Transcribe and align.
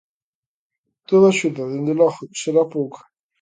Toda 1.09 1.25
axuda, 1.31 1.63
dende 1.71 1.93
logo, 2.01 2.23
será 2.41 2.63
pouca. 2.75 2.99